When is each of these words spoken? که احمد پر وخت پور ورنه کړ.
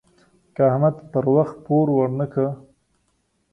که 0.55 0.61
احمد 0.69 0.95
پر 1.11 1.25
وخت 1.35 1.55
پور 1.65 1.87
ورنه 1.97 2.25
کړ. 2.33 2.47